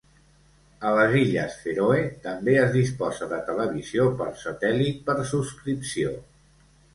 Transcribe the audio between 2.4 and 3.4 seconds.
es disposa de